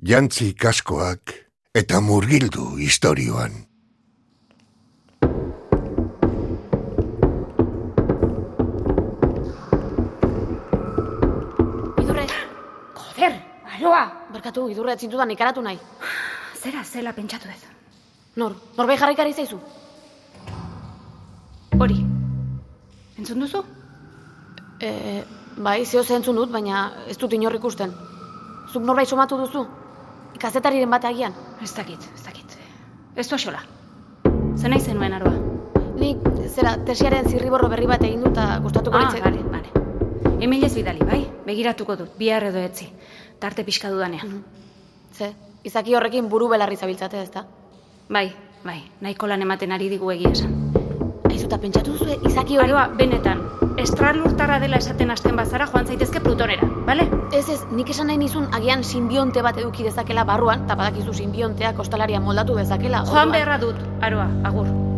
Jantzi 0.00 0.54
kaskoak 0.56 1.34
eta 1.76 1.98
murgildu 2.00 2.78
istorioan. 2.80 3.52
Idurre, 12.00 12.24
Joder, 12.96 13.36
aroa! 13.74 14.00
barkatu, 14.32 14.70
idurre 14.72 14.94
etzintudan 14.96 15.34
ikaratu 15.36 15.60
nahi. 15.60 15.76
Zera 16.56 16.80
zela 16.82 17.12
pentsatu 17.12 17.52
ez. 17.52 17.60
Nor, 18.36 18.56
norbait 18.78 18.98
jarraikari 18.98 19.36
zaizu? 19.36 19.60
Hori. 21.76 21.98
Entzun 23.18 23.44
duzu? 23.44 23.60
E, 24.80 25.20
bai, 25.58 25.84
zeo 25.84 26.00
entzun 26.16 26.40
dut, 26.40 26.48
baina 26.56 26.88
ez 27.06 27.18
dut 27.18 27.36
inor 27.36 27.60
ikusten. 27.60 27.92
Zuk 28.72 28.82
norbait 28.82 29.08
somatu 29.08 29.36
duzu? 29.36 29.66
Kazetariren 30.40 30.90
bat 30.90 31.04
agian? 31.04 31.34
Ez 31.62 31.72
dakit, 31.76 32.00
ez 32.16 32.22
dakit. 32.24 32.56
Ez 33.16 33.28
du 33.28 33.34
axola. 33.36 33.60
Zer 34.56 34.70
nahi 34.72 34.80
zenuen 34.80 35.12
aroa? 35.12 35.34
Nik, 36.00 36.22
zera, 36.48 36.76
tesiaren 36.86 37.28
zirriborro 37.28 37.68
berri 37.68 37.86
bat 37.90 38.02
egin 38.06 38.22
dut 38.24 38.32
eta 38.32 38.58
gustatuko 38.64 38.96
Ah, 38.96 39.02
litze- 39.10 39.20
bale, 39.24 39.42
bale. 39.52 40.38
Emailez 40.40 40.72
bidali, 40.74 41.04
bai? 41.04 41.20
Begiratuko 41.46 41.96
dut, 41.96 42.16
bihar 42.18 42.44
edo 42.48 42.58
etzi. 42.58 42.88
Tarte 43.38 43.64
pixka 43.64 43.90
dudanean. 43.90 44.42
Ze, 45.12 45.32
izaki 45.64 45.94
horrekin 45.94 46.28
buru 46.28 46.48
belarri 46.48 46.76
zabiltzate, 46.76 47.20
ez 47.22 47.30
da? 47.30 47.44
Bai, 48.08 48.32
bai, 48.64 48.80
nahiko 49.00 49.26
lan 49.26 49.42
ematen 49.42 49.72
ari 49.72 49.88
digu 49.90 50.10
egia 50.12 50.30
esan. 50.32 50.56
Aizuta, 51.30 51.58
pentsatu 51.58 51.92
duzu, 51.92 52.16
izaki 52.26 52.56
hori... 52.58 52.70
Aroa, 52.72 52.88
benetan, 52.96 53.42
estralurtarra 53.82 54.58
dela 54.60 54.76
esaten 54.76 55.10
hasten 55.10 55.36
bazara 55.36 55.66
joan 55.72 55.86
zaitezke 55.86 56.20
plutonera, 56.20 56.66
bale? 56.86 57.08
Ez 57.32 57.48
ez, 57.48 57.60
nik 57.70 57.90
esan 57.90 58.06
nahi 58.06 58.18
nizun 58.18 58.48
agian 58.54 58.84
simbionte 58.84 59.42
bat 59.42 59.56
eduki 59.58 59.82
dezakela 59.86 60.24
barruan, 60.24 60.64
eta 60.64 60.74
badakizu 60.76 61.12
simbionteak 61.14 61.76
kostalaria 61.76 62.20
moldatu 62.20 62.54
dezakela. 62.56 63.04
Joan 63.06 63.28
orduan- 63.28 63.32
beharra 63.32 63.58
dut, 63.58 63.76
aroa. 64.02 64.28
Agur. 64.44 64.89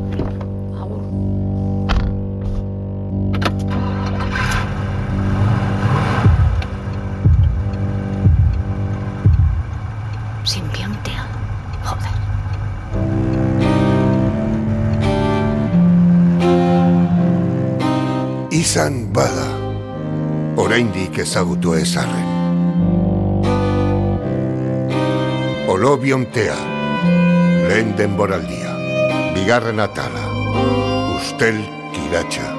Izan 18.62 19.08
bada, 19.10 19.48
oraindik 20.62 21.16
ezagutu 21.18 21.72
ezarren. 21.74 22.28
Olobiontea, 25.72 26.54
lehen 27.66 27.90
denboraldia, 27.98 28.76
bigarren 29.34 29.82
atala, 29.82 30.22
ustel 31.16 31.58
kiratxa. 31.96 32.52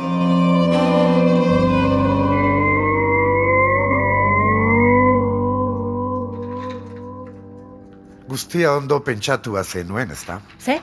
Guztia 8.27 8.75
ondo 8.75 8.99
pentsatua 9.07 9.63
zenuen, 9.63 10.11
ezta? 10.11 10.41
Ze? 10.59 10.81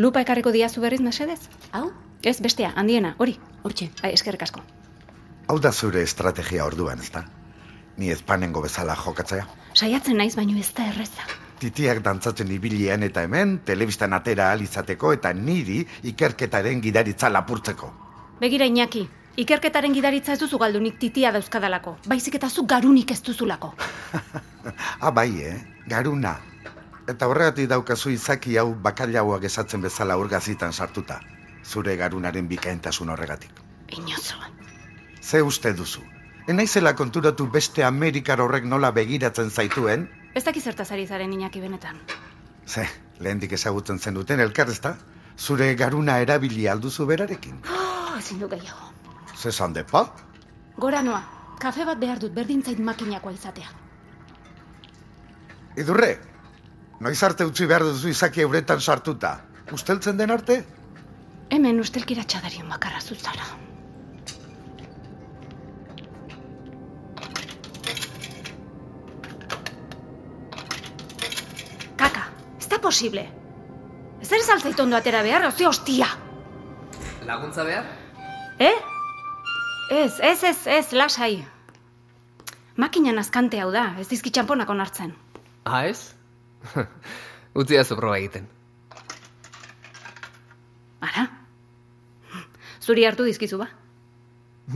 Lupa 0.00 0.24
ekarriko 0.24 0.56
diazu 0.56 0.80
berriz 0.80 1.04
mesedez? 1.04 1.42
Hau? 1.76 1.90
Ez, 2.24 2.40
bestea, 2.40 2.72
handiena, 2.74 3.14
hori. 3.18 3.36
Hortxe. 3.62 3.90
Ai, 4.02 4.12
eskerrik 4.12 4.42
asko. 4.46 4.62
Hau 5.48 5.58
da 5.58 5.72
zure 5.72 6.02
estrategia 6.02 6.64
orduan, 6.68 7.00
ezta? 7.00 7.24
Ni 7.98 8.10
ezpanengo 8.14 8.62
bezala 8.62 8.94
jokatzea. 8.96 9.46
Saiatzen 9.74 10.18
naiz, 10.20 10.34
baino 10.36 10.58
ez 10.58 10.72
da 10.76 10.86
erreza. 10.90 11.24
Titiak 11.58 12.02
dantzatzen 12.04 12.50
ibilian 12.54 13.02
eta 13.02 13.24
hemen, 13.26 13.56
telebistan 13.66 14.12
atera 14.14 14.50
ahal 14.50 14.62
izateko 14.62 15.12
eta 15.16 15.32
niri 15.34 15.80
ikerketaren 16.12 16.82
gidaritza 16.84 17.30
lapurtzeko. 17.32 17.88
Begira 18.38 18.68
Iñaki, 18.70 19.02
ikerketaren 19.42 19.96
gidaritza 19.96 20.36
ez 20.36 20.38
duzu 20.38 20.60
galdunik 20.62 21.00
titia 21.02 21.32
dauzkadalako. 21.34 21.96
Baizik 22.06 22.36
eta 22.38 22.50
zu 22.50 22.66
garunik 22.66 23.10
ez 23.16 23.22
duzulako. 23.22 23.74
Ah, 25.00 25.10
bai, 25.10 25.30
eh? 25.40 25.56
Garuna. 25.88 26.34
Eta 27.08 27.26
horregatik 27.30 27.70
daukazu 27.70 28.10
izaki 28.12 28.58
hau 28.60 28.74
bakailauak 28.84 29.46
esatzen 29.48 29.80
bezala 29.80 30.18
urgazitan 30.20 30.74
sartuta. 30.76 31.22
Zure 31.68 31.96
garunaren 32.00 32.48
bikaintasun 32.48 33.10
horregatik. 33.12 33.52
Inozo. 33.96 34.38
Ze 35.20 35.42
uste 35.42 35.74
duzu? 35.76 36.00
Enaizela 36.48 36.94
konturatu 36.96 37.46
beste 37.52 37.84
Amerikar 37.84 38.40
horrek 38.40 38.64
nola 38.64 38.90
begiratzen 38.96 39.50
zaituen? 39.50 40.06
Ez 40.34 40.44
dakiz 40.46 40.62
zertaz 40.64 40.90
ari 40.96 41.06
zaren 41.06 41.32
Iñaki 41.36 41.60
benetan. 41.60 41.98
Ze, 42.66 42.86
lehendik 43.20 43.52
ezagutzen 43.52 43.98
zen 43.98 44.16
duten 44.16 44.40
elkar 44.40 44.72
ezta? 44.72 44.94
Zure 45.36 45.74
garuna 45.74 46.18
erabili 46.24 46.66
alduzu 46.68 47.06
berarekin. 47.06 47.60
Oh, 47.68 48.16
ezin 48.18 48.40
du 48.40 48.48
gehiago. 48.48 48.88
Ze 49.36 49.52
zan 49.52 49.76
depa? 49.76 50.06
Gora 50.76 51.02
noa, 51.02 51.20
kafe 51.60 51.84
bat 51.84 52.00
behar 52.00 52.18
dut 52.18 52.32
berdintzait 52.32 52.80
makinakoa 52.80 53.32
izatea. 53.36 53.68
Idurre, 55.76 56.10
noiz 57.00 57.22
arte 57.22 57.44
utzi 57.44 57.66
behar 57.66 57.84
duzu 57.84 58.08
izaki 58.08 58.40
euretan 58.46 58.80
sartuta. 58.80 59.36
Usteltzen 59.72 60.16
den 60.16 60.30
arte? 60.30 60.62
Hemen 61.48 61.80
ustelkira 61.80 62.24
txadarien 62.28 62.68
bakarra 62.68 63.00
zuzara. 63.00 63.46
Kaka, 71.96 72.26
ez 72.58 72.68
da 72.68 72.78
posible. 72.84 73.24
Ez 74.20 74.28
ere 74.32 74.44
saltzait 74.44 74.80
ondo 74.84 74.98
atera 74.98 75.22
behar, 75.24 75.46
oze 75.48 75.66
hostia. 75.66 76.10
Laguntza 77.28 77.64
behar? 77.64 77.88
Eh? 78.58 78.76
Ez, 79.90 80.20
ez, 80.20 80.42
ez, 80.44 80.66
ez, 80.66 80.92
lasai. 80.92 81.46
Makinan 82.76 83.18
azkante 83.18 83.60
hau 83.62 83.72
da, 83.72 83.94
ez 83.98 84.06
dizki 84.10 84.30
txamponak 84.30 84.68
onartzen. 84.68 85.16
Ah, 85.64 85.88
ez? 85.88 86.12
Utzi 87.58 87.80
da 87.80 87.96
proba 87.96 88.18
egiten. 88.20 88.46
Ara? 91.00 91.28
Zuri 92.88 93.04
hartu 93.04 93.26
dizkizu 93.28 93.58
ba? 93.60 93.68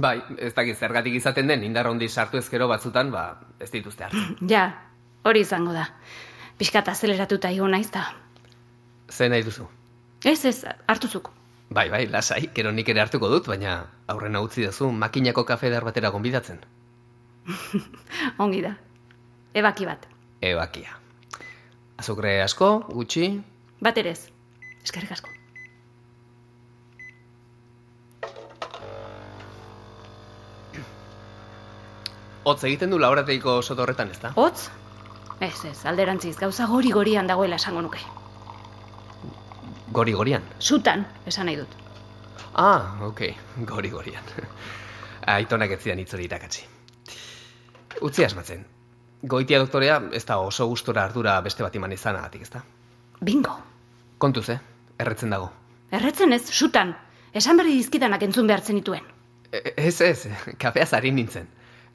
Bai, 0.04 0.18
ez 0.36 0.52
dakit 0.56 0.76
zergatik 0.76 1.14
izaten 1.16 1.48
den 1.48 1.62
indar 1.64 1.88
handi 1.88 2.08
sartu 2.08 2.40
ezkero 2.40 2.66
batzutan, 2.68 3.10
ba, 3.12 3.22
ez 3.60 3.70
dituzte 3.72 4.04
hartzen. 4.04 4.36
Ja, 4.48 4.66
hori 5.24 5.44
izango 5.44 5.72
da. 5.76 5.86
Piskat 6.60 6.88
azeleratuta 6.92 7.50
igo 7.52 7.68
naiz 7.72 7.88
da. 7.92 8.04
Ze 9.08 9.28
nahi 9.32 9.44
duzu? 9.44 9.66
Ez, 10.24 10.44
ez, 10.48 10.58
hartuzuk. 10.88 11.30
Bai, 11.72 11.88
bai, 11.92 12.06
lasai, 12.12 12.46
gero 12.56 12.72
nik 12.72 12.88
ere 12.92 13.00
hartuko 13.00 13.28
dut, 13.32 13.48
baina 13.48 13.78
aurrena 14.12 14.44
utzi 14.44 14.66
duzu 14.68 14.90
makinako 14.92 15.44
kafe 15.48 15.72
dar 15.72 15.84
batera 15.88 16.12
gonbidatzen. 16.12 16.60
Ongi 18.44 18.60
da. 18.64 18.74
Ebaki 19.56 19.88
bat. 19.88 20.08
Ebakia. 20.40 20.98
Azukre 22.00 22.40
asko, 22.44 22.74
gutxi, 22.92 23.32
Bat 23.82 23.98
ere 23.98 24.12
ez. 24.14 24.28
Eskerrik 24.84 25.16
asko. 25.16 25.41
Hotz 32.44 32.64
egiten 32.64 32.90
du 32.90 32.98
laborateiko 32.98 33.60
soto 33.62 33.82
horretan, 33.82 34.10
ez 34.10 34.18
da? 34.22 34.32
Hotz? 34.36 34.68
Ez, 35.42 35.64
ez, 35.64 35.78
alderantziz, 35.86 36.36
gauza 36.38 36.66
gori-gorian 36.70 37.26
dagoela 37.26 37.56
esango 37.58 37.82
nuke. 37.82 37.98
Gori-gorian. 39.92 40.42
Sutan, 40.58 41.04
esan 41.26 41.46
nahi 41.50 41.56
dut. 41.60 41.74
Ah, 42.54 42.98
ok, 43.08 43.20
gori-gorian. 43.72 44.24
Aitonak 45.36 45.70
ez 45.76 45.80
zidan 45.84 46.00
itzori 46.02 46.24
irakatsi. 46.28 46.64
Utzi 48.02 48.24
asmatzen. 48.24 48.64
Goitia 49.22 49.60
doktorea 49.62 50.00
ez 50.18 50.24
da 50.26 50.38
oso 50.42 50.66
gustora 50.66 51.04
ardura 51.06 51.36
beste 51.44 51.62
bat 51.62 51.74
iman 51.78 51.92
izanagatik, 51.94 52.42
ez 52.42 52.50
da? 52.50 52.62
Bingo. 53.22 53.52
Kontuz, 54.18 54.48
eh? 54.50 54.58
Erretzen 54.98 55.30
dago. 55.30 55.50
Erretzen 55.94 56.32
ez, 56.34 56.42
sutan. 56.50 56.94
Esan 57.34 57.56
berri 57.60 57.76
dizkidanak 57.78 58.22
entzun 58.26 58.48
behartzen 58.50 58.80
dituen. 58.80 59.04
E- 59.52 59.74
Ez, 59.76 60.00
ez, 60.00 60.26
kafea 60.58 60.86
zarin 60.86 61.14
nintzen. 61.14 61.46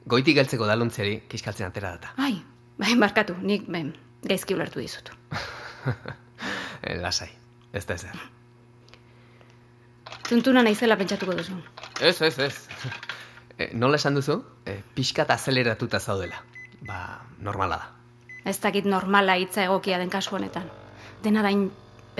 Goitik 0.08 0.38
geltzeko 0.38 0.66
daluntziari 0.68 1.18
kiskaltzen 1.28 1.68
atera 1.68 1.92
data. 1.96 2.14
Ai, 2.24 2.38
bai, 2.80 2.94
barkatu, 3.00 3.34
nik 3.44 3.66
ben, 3.68 3.92
gaizki 4.24 4.56
ulertu 4.58 4.84
dizut. 4.84 5.12
Eh, 6.78 6.94
Lasai, 7.02 7.26
ez 7.74 7.80
da 7.88 7.96
ezer. 7.98 8.18
Tuntuna 10.28 10.62
naizela 10.62 10.94
pentsatuko 11.00 11.34
duzu. 11.34 11.56
Ez, 12.00 12.20
ez, 12.22 12.38
ez. 12.38 12.54
E, 13.58 13.72
nola 13.74 13.98
esan 13.98 14.14
duzu? 14.14 14.36
E, 14.62 14.76
pixkat 14.94 15.32
azeleratuta 15.34 15.98
zaudela. 15.98 16.38
Ba, 16.86 17.00
normala 17.42 17.80
da. 17.80 17.88
Ez 18.46 18.54
dakit 18.62 18.86
normala 18.86 19.34
hitza 19.42 19.64
egokia 19.64 19.98
den 19.98 20.12
kasu 20.14 20.36
honetan. 20.38 20.70
Dena 21.24 21.42
dain 21.42 21.64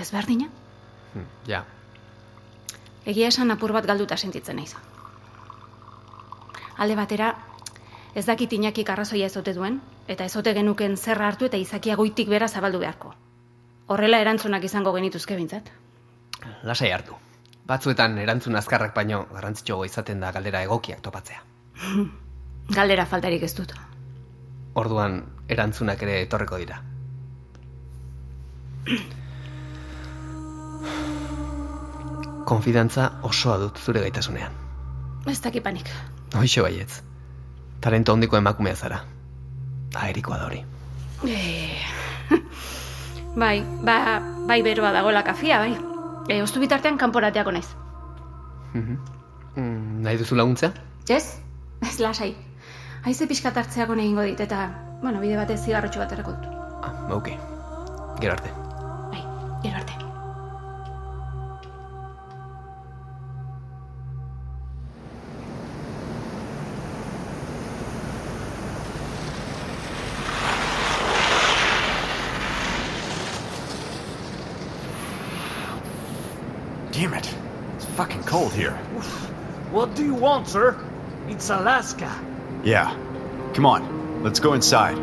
ezberdina? 0.02 0.48
Hm, 1.12 1.28
ja, 1.46 1.62
Egia 3.08 3.30
esan 3.32 3.48
apur 3.54 3.72
bat 3.72 3.86
galduta 3.88 4.18
sentitzen 4.20 4.58
naiz. 4.60 4.74
Alde 6.76 6.96
batera, 6.98 7.30
ez 8.14 8.26
dakit 8.26 8.52
inakik 8.52 8.90
arrazoia 8.90 9.26
ez 9.26 9.36
ote 9.36 9.54
duen, 9.54 9.80
Eta 10.08 10.24
ezote 10.24 10.54
genuken 10.56 10.96
zer 10.96 11.20
hartu 11.20 11.46
eta 11.50 11.58
izakia 11.60 11.94
goitik 12.00 12.30
bera 12.32 12.48
zabaldu 12.48 12.80
beharko. 12.80 13.12
Horrela 13.92 14.20
erantzunak 14.24 14.64
izango 14.64 14.92
genituzke 14.96 15.36
bintzat. 15.36 15.68
Lasai 16.64 16.88
hartu. 16.96 17.16
Batzuetan 17.68 18.16
erantzun 18.22 18.56
azkarrak 18.56 18.94
baino 18.96 19.26
garrantzitsuago 19.34 19.84
izaten 19.84 20.24
da 20.24 20.30
galdera 20.32 20.62
egokiak 20.64 21.02
topatzea. 21.04 21.42
Galdera 22.78 23.04
faltarik 23.10 23.44
ez 23.44 23.52
dut. 23.56 23.74
Orduan 24.80 25.20
erantzunak 25.48 26.02
ere 26.06 26.22
etorreko 26.22 26.60
dira. 26.62 26.80
Konfidantza 32.48 33.10
osoa 33.28 33.58
dut 33.60 33.80
zure 33.84 34.00
gaitasunean. 34.06 34.56
Ez 35.28 35.40
dakipanik. 35.44 35.92
Hoixo 36.40 36.64
baietz. 36.64 37.02
Talento 37.80 38.12
hondiko 38.12 38.36
emakumea 38.36 38.74
zara. 38.74 39.00
Aerikoa 39.94 40.38
da 40.38 40.46
hori. 40.46 40.64
E... 41.24 41.38
bai, 43.42 43.62
ba, 43.84 43.96
bai 44.46 44.62
beroa 44.62 44.92
dagoela 44.92 45.22
kafia, 45.22 45.60
bai. 45.62 45.76
E, 46.28 46.42
oztu 46.42 46.60
bitartean 46.60 46.98
kanporateako 46.98 47.54
naiz. 47.54 47.68
Mhm. 48.74 48.98
Mm, 49.56 50.02
nahi 50.04 50.20
duzu 50.20 50.36
laguntza? 50.36 50.72
Ez? 51.08 51.24
Ez 51.82 51.98
lasai. 52.02 52.34
Haize 53.06 53.26
pixkat 53.30 53.56
hartzeako 53.56 53.96
egingo 53.98 54.26
dit, 54.26 54.40
eta, 54.40 54.68
bueno, 55.02 55.20
bide 55.24 55.38
batez 55.40 55.60
zigarrotxo 55.64 56.02
bat 56.02 56.16
erako 56.18 56.36
dut. 56.36 56.56
Ah, 56.82 56.94
ok. 57.14 57.30
Gero 58.20 58.34
arte. 58.34 58.67
What 79.70 79.94
do 79.94 80.04
you 80.04 80.14
want, 80.14 80.48
sir? 80.48 80.76
It's 81.28 81.50
Alaska. 81.50 82.10
Yeah. 82.64 82.90
Come 83.52 83.66
on. 83.66 84.22
Let's 84.22 84.40
go 84.40 84.54
inside. 84.54 84.96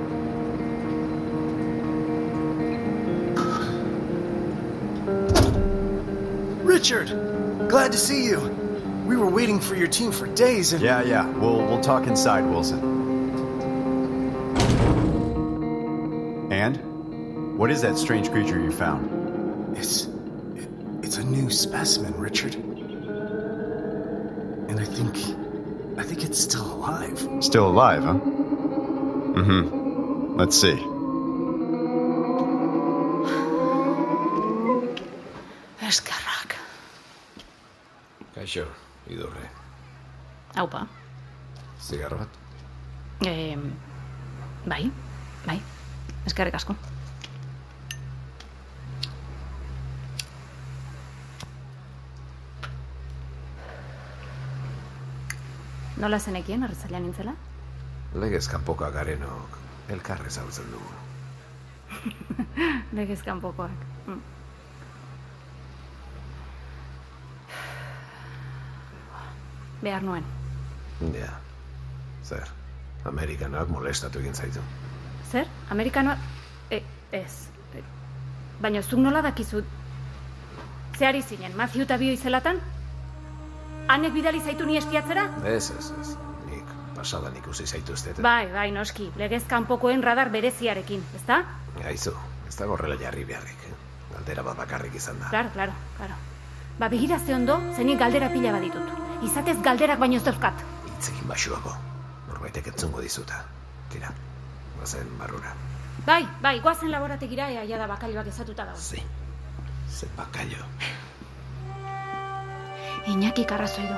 Richard! 6.66 7.08
Glad 7.70 7.92
to 7.92 7.98
see 7.98 8.26
you. 8.26 8.40
We 9.08 9.16
were 9.18 9.30
waiting 9.30 9.60
for 9.60 9.76
your 9.76 9.88
team 9.88 10.12
for 10.12 10.28
days 10.28 10.74
and. 10.74 10.82
Yeah, 10.82 11.04
yeah. 11.04 11.28
We'll 11.38 11.58
we'll 11.58 11.82
talk 11.82 12.08
inside, 12.08 12.46
Wilson. 12.46 12.80
And 16.52 17.58
what 17.58 17.70
is 17.70 17.82
that 17.84 17.98
strange 17.98 18.32
creature 18.32 18.60
you 18.60 18.72
found? 18.72 19.78
It's. 19.78 20.08
It, 20.56 20.70
it's 21.04 21.18
a 21.18 21.24
new 21.24 21.52
specimen, 21.52 22.16
Richard. 22.18 22.56
Think. 24.96 25.18
I 25.98 26.04
think 26.04 26.24
it's 26.24 26.40
still 26.40 26.66
alive. 26.66 27.20
Still 27.42 27.68
alive, 27.68 28.04
huh? 28.04 28.14
Mm-hmm. 29.36 30.38
Let's 30.40 30.56
see. 30.56 30.78
Eskerrak. 35.84 36.56
Kaixo, 38.36 38.66
idurre. 39.12 39.50
Haupa. 40.56 40.88
Zigarro 41.84 42.18
bat? 42.24 42.30
E, 43.28 43.58
bai, 44.66 44.92
bai. 45.46 45.60
Eskerrik 46.26 46.56
asko. 46.56 46.76
Nola 55.98 56.20
zenekien, 56.20 56.64
arrezaila 56.64 57.00
nintzela? 57.00 57.34
Legez 58.20 58.48
kanpoka 58.52 58.90
garenok 58.92 59.60
elkarre 59.90 60.30
zautzen 60.30 60.68
dugu. 60.72 60.92
Legez 62.98 63.22
kanpokoak. 63.24 63.86
Mm. 64.08 64.22
Behar 69.86 70.04
nuen. 70.04 70.28
Ja. 71.16 71.32
Zer, 72.26 72.52
Amerikanak 73.06 73.70
molestatu 73.70 74.20
egin 74.20 74.36
zaitu. 74.36 74.64
Zer? 75.32 75.48
Amerikanoa... 75.70 76.18
E, 76.72 76.82
ez. 77.14 77.48
E, 77.76 77.84
baina 78.62 78.84
zuk 78.84 79.00
nola 79.00 79.22
dakizu... 79.22 79.64
Zehari 80.96 81.22
zinen, 81.22 81.56
Matthew 81.60 81.84
eta 81.84 81.98
bio 82.02 82.16
izelatan? 82.16 82.60
Hanek 83.88 84.14
bidali 84.14 84.42
zaitu 84.42 84.66
ni 84.66 84.78
espiatzera? 84.78 85.28
Ez, 85.46 85.70
ez, 85.78 85.92
ez. 86.02 86.14
Nik 86.50 86.70
pasadan 86.96 87.36
ikusi 87.38 87.68
zaituztet. 87.68 88.22
Bai, 88.22 88.48
bai, 88.52 88.72
noski. 88.74 89.12
Legez 89.20 89.44
kanpokoen 89.48 90.04
radar 90.04 90.32
bereziarekin, 90.34 91.04
ezta? 91.20 91.44
Aizu, 91.86 92.16
ez 92.48 92.56
da 92.58 92.66
gorrela 92.66 92.98
jarri 93.02 93.26
beharrik. 93.30 93.68
Galdera 94.16 94.46
bat 94.48 94.58
bakarrik 94.58 94.96
izan 94.98 95.20
da. 95.22 95.30
Claro, 95.30 95.54
claro, 95.54 95.78
claro. 95.98 96.18
Ba, 96.80 96.90
begira 96.90 97.20
ze 97.20 97.36
ondo, 97.36 97.60
zenik 97.76 98.00
galdera 98.00 98.32
pila 98.34 98.56
baditut. 98.58 98.90
Izatez 99.24 99.60
galderak 99.62 100.02
baino 100.02 100.18
ez 100.18 100.26
dauzkat. 100.26 100.66
Hitzekin 100.90 101.30
basuago. 101.30 101.78
Norbaitek 102.28 102.74
entzungo 102.74 103.06
dizuta. 103.06 103.44
Tira, 103.94 104.10
gozen 104.80 105.14
barrura. 105.20 105.54
Bai, 106.06 106.24
bai, 106.42 106.60
goazen 106.60 106.92
laborategira 106.92 107.52
ea 107.54 107.64
jada 107.70 107.88
bakailoak 107.88 108.28
ezatuta 108.34 108.66
dago. 108.66 108.80
Ze, 108.82 109.04
ze 109.90 110.10
bakailo. 110.18 110.66
Iñaki 113.08 113.46
arrazoi 113.54 113.86
du. 113.88 113.98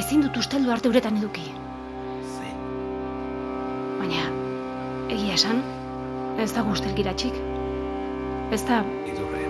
Ezin 0.00 0.22
dut 0.24 0.36
usteldu 0.36 0.70
arte 0.72 0.88
uretan 0.88 1.16
eduki. 1.18 1.44
Ze, 2.34 2.50
Baina, 3.98 4.22
egia 5.16 5.34
esan, 5.38 5.62
ez 6.44 6.50
da 6.54 6.62
ustelgiratxik. 6.74 7.34
Ez 8.56 8.62
da, 8.68 8.78
idurre, 9.10 9.42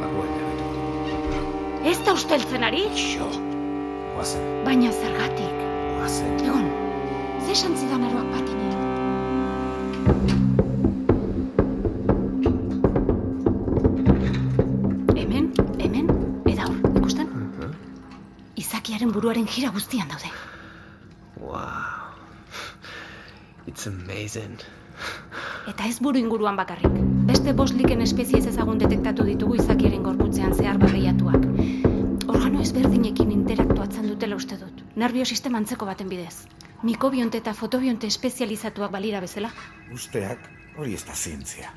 barruan 0.00 0.32
jabetu. 0.40 1.44
ez 1.92 1.98
da 2.06 2.14
usteltzen 2.18 2.64
ari? 2.70 2.84
Xo, 2.96 3.28
goazen, 4.16 4.48
Baina 4.66 4.92
zergatik. 4.92 5.62
goazen. 5.98 6.34
Egon, 6.48 6.68
ze 7.44 7.52
esan 7.58 7.76
zidan 7.76 8.08
aroak 8.08 8.32
Izakiaren 19.28 19.44
buruaren 19.44 19.54
jira 19.54 19.70
guztian 19.70 20.08
daude. 20.08 20.28
Wow. 21.36 22.14
It's 23.66 23.86
amazing. 23.86 24.62
Eta 25.68 25.84
ez 25.84 25.98
buru 26.00 26.18
inguruan 26.18 26.56
bakarrik. 26.56 26.94
Beste 27.28 27.52
bost 27.52 27.74
liken 27.76 28.00
espezie 28.00 28.38
ez 28.38 28.46
ezagun 28.46 28.78
detektatu 28.78 29.26
ditugu 29.28 29.58
izakiaren 29.58 30.02
gorputzean 30.02 30.54
zehar 30.54 30.78
barreiatuak. 30.78 31.44
Organo 32.26 32.62
ezberdinekin 32.62 33.30
interaktuatzen 33.34 34.08
dutela 34.08 34.36
uste 34.36 34.56
dut. 34.56 34.80
Nervio 34.96 35.26
sistema 35.26 35.58
antzeko 35.58 35.84
baten 35.84 36.08
bidez. 36.08 36.48
Mikobionte 36.82 37.42
eta 37.44 37.52
fotobionte 37.52 38.06
espezializatuak 38.06 38.90
balira 38.90 39.20
bezala. 39.20 39.52
Usteak 39.92 40.48
hori 40.78 40.94
ez 40.94 41.04
da 41.04 41.12
zientzia. 41.12 41.74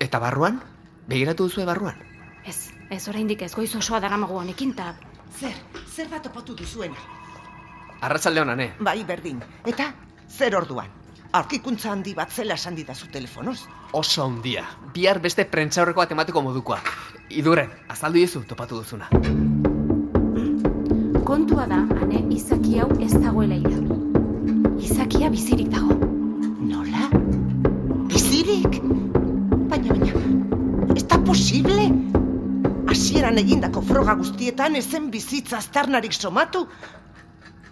Eta 0.00 0.20
barruan? 0.20 0.60
Begiratu 1.08 1.48
duzue 1.48 1.64
barruan? 1.64 1.96
Ez, 2.44 2.68
ez 2.90 3.08
oraindik 3.08 3.42
ez 3.42 3.54
goiz 3.54 3.72
osoa 3.74 4.04
daramago 4.04 4.36
honekin, 4.36 4.76
ta 4.76 4.92
Zer, 5.40 5.54
zer 5.94 6.08
bat 6.08 6.22
topatu 6.22 6.54
duzuena? 6.54 6.96
Arratsalde 8.00 8.40
honane. 8.40 8.68
Bai, 8.80 9.02
berdin. 9.04 9.40
Eta, 9.66 9.90
zer 10.28 10.56
orduan? 10.56 10.90
Aurkikuntza 11.34 11.90
handi 11.90 12.14
bat 12.14 12.30
zela 12.30 12.54
esan 12.54 12.76
didazu 12.78 13.08
telefonoz? 13.10 13.64
Oso 13.92 14.24
handia. 14.24 14.62
Bihar 14.94 15.18
beste 15.24 15.44
prentsaurreko 15.50 16.04
bat 16.04 16.12
emateko 16.14 16.42
modukoa. 16.42 16.78
Idurren, 17.30 17.72
azaldu 17.88 18.22
diezu 18.22 18.44
topatu 18.46 18.82
duzuna. 18.82 19.10
kontua 21.24 21.66
da, 21.66 21.80
ane, 22.04 22.20
izaki 22.36 22.78
hau 22.78 22.88
ez 23.02 23.12
dagoela 23.16 23.56
hil. 23.56 23.88
Izakia 24.84 25.30
bizirik 25.32 25.70
dago. 25.72 25.96
Nola? 26.68 27.08
Bizirik? 28.12 28.76
Baina, 29.72 29.96
baina, 29.96 30.12
ez 30.94 31.06
da 31.08 31.18
posible? 31.24 31.88
Hasieran 33.14 33.38
egindako 33.38 33.78
froga 33.86 34.16
guztietan 34.18 34.74
ezen 34.74 35.04
bizitza 35.12 35.60
aztarnarik 35.60 36.12
somatu? 36.12 36.64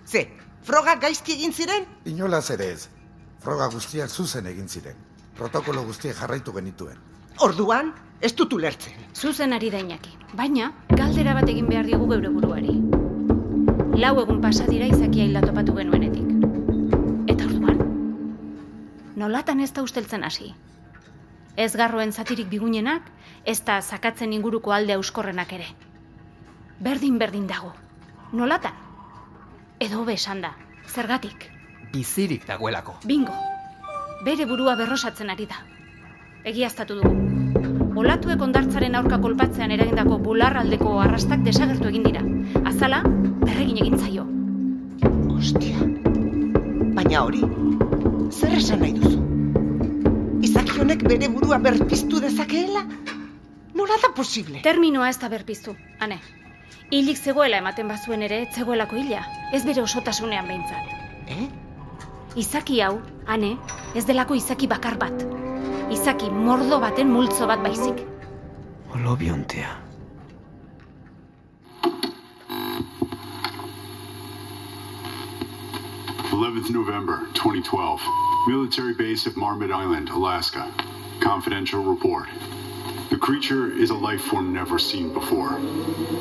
Ze, 0.07 0.21
froga 0.63 0.95
gaizki 1.03 1.35
egin 1.35 1.51
ziren? 1.53 1.89
Inolaz 2.07 2.45
ere 2.55 2.69
ez. 2.77 2.85
Froga 3.43 3.67
guztiak 3.73 4.15
zuzen 4.15 4.47
egin 4.47 4.69
ziren. 4.69 5.01
Protokolo 5.35 5.83
guztiek 5.89 6.15
jarraitu 6.15 6.55
genituen. 6.55 7.01
Orduan, 7.43 7.91
ez 8.21 8.31
dut 8.39 8.55
ulertzen. 8.55 8.95
Zuzen 9.19 9.53
ari 9.59 9.73
da 9.75 9.83
Iñaki. 9.83 10.15
Baina, 10.39 10.71
galdera 10.95 11.35
bat 11.35 11.51
egin 11.51 11.67
behar 11.67 11.91
diogu 11.91 12.07
geure 12.13 12.31
buruari. 12.37 12.79
Lau 13.99 14.15
egun 14.23 14.39
pasa 14.47 14.71
dira 14.71 14.87
izakia 14.95 15.27
hilda 15.27 15.43
topatu 15.49 15.75
genuenetik. 15.75 16.31
Eta 17.35 17.51
orduan? 17.51 17.83
nolatan 19.17 19.59
ez 19.59 19.73
da 19.75 19.83
usteltzen 19.83 20.23
hasi. 20.23 20.55
Ez 21.57 21.75
garroen 21.77 22.13
zatirik 22.13 22.47
bigunenak, 22.49 23.11
ez 23.45 23.63
da 23.65 23.81
zakatzen 23.83 24.33
inguruko 24.33 24.73
alde 24.73 24.95
euskorrenak 24.95 25.53
ere. 25.53 25.67
Berdin 26.81 27.19
berdin 27.19 27.47
dago. 27.47 27.73
Nolatan? 28.33 28.75
Edo 29.83 30.03
hobe 30.03 30.15
esan 30.15 30.41
da, 30.43 30.53
zergatik. 30.87 31.49
Bizirik 31.93 32.47
dagoelako. 32.47 32.95
Bingo. 33.05 33.35
Bere 34.25 34.47
burua 34.47 34.77
berrosatzen 34.79 35.31
ari 35.31 35.47
da. 35.51 35.59
Egiaztatu 36.45 37.01
dugu. 37.01 37.99
Olatuek 37.99 38.41
ondartzaren 38.41 38.95
aurka 38.97 39.19
kolpatzean 39.21 39.75
eragindako 39.75 40.17
bularraldeko 40.23 40.95
arrastak 41.03 41.43
desagertu 41.45 41.91
egin 41.91 42.07
dira. 42.07 42.23
Azala, 42.71 43.03
berregin 43.43 43.83
egin 43.83 43.99
zaio. 43.99 44.25
Ostia. 45.35 45.91
Baina 46.97 47.25
hori, 47.27 47.43
zer 48.31 48.55
esan 48.57 48.81
nahi 48.81 48.95
duzu? 48.97 49.19
Izaki 50.47 50.81
honek 50.81 51.05
bere 51.11 51.29
burua 51.29 51.59
berpiztu 51.59 52.23
dezakeela? 52.23 52.87
Nola 53.75 53.97
da 54.03 54.13
posible? 54.15 54.61
Terminoa 54.63 55.09
ez 55.09 55.19
da 55.19 55.29
berpiztu, 55.33 55.75
ane. 56.01 56.19
Hilik 56.93 57.17
zegoela 57.17 57.61
ematen 57.63 57.89
bazuen 57.89 58.23
ere, 58.23 58.47
zegoelako 58.53 58.99
hila. 59.01 59.23
Ez 59.57 59.63
bere 59.65 59.83
osotasunean 59.83 60.49
behintzat. 60.49 60.91
Eh? 61.33 61.47
Izaki 62.43 62.81
hau, 62.85 62.99
ane, 63.27 63.55
ez 63.97 64.05
delako 64.09 64.37
izaki 64.37 64.69
bakar 64.69 64.99
bat. 65.01 65.25
Izaki 65.93 66.29
mordo 66.33 66.81
baten 66.81 67.09
multzo 67.13 67.49
bat 67.49 67.65
baizik. 67.65 68.05
Olobiontea. 68.93 69.73
11th 76.33 76.71
November 76.71 77.21
2012. 77.35 78.01
Military 78.49 78.95
base 78.95 79.27
of 79.27 79.37
Marmot 79.37 79.71
Island, 79.71 80.09
Alaska. 80.11 80.67
Confidential 81.21 81.83
report. 81.83 82.29
Creature 83.23 83.71
is 83.79 83.91
a 83.91 83.95
life 83.95 84.21
form 84.23 84.53
never 84.53 84.81
seen 84.81 85.13
before. 85.13 85.57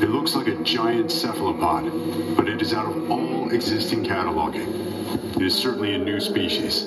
It 0.04 0.12
looks 0.12 0.36
like 0.36 0.46
a 0.46 0.64
giant 0.64 1.12
cephalopod, 1.12 2.38
but 2.38 2.48
it 2.48 2.62
is 2.62 2.76
out 2.76 2.86
of 2.86 3.10
all 3.10 3.50
existing 3.50 4.04
cataloging. 4.04 5.36
It 5.36 5.42
is 5.42 5.56
certainly 5.56 5.96
a 5.96 5.98
new 5.98 6.20
species, 6.20 6.84